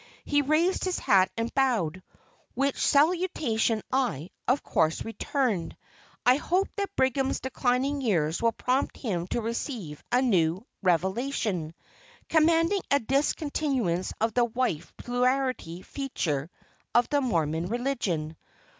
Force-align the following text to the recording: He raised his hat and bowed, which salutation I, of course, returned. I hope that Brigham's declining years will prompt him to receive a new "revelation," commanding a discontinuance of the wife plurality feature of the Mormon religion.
He 0.25 0.41
raised 0.41 0.85
his 0.85 0.97
hat 0.97 1.29
and 1.37 1.53
bowed, 1.53 2.01
which 2.55 2.77
salutation 2.83 3.83
I, 3.91 4.31
of 4.47 4.63
course, 4.63 5.05
returned. 5.05 5.77
I 6.25 6.37
hope 6.37 6.69
that 6.77 6.95
Brigham's 6.95 7.39
declining 7.39 8.01
years 8.01 8.41
will 8.41 8.51
prompt 8.51 8.97
him 8.97 9.27
to 9.27 9.41
receive 9.43 10.03
a 10.11 10.19
new 10.23 10.65
"revelation," 10.81 11.75
commanding 12.29 12.81
a 12.89 12.99
discontinuance 12.99 14.11
of 14.19 14.33
the 14.33 14.45
wife 14.45 14.91
plurality 14.97 15.83
feature 15.83 16.49
of 16.95 17.07
the 17.09 17.21
Mormon 17.21 17.67
religion. 17.67 18.35